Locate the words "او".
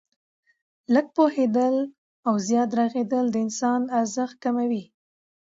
2.27-2.33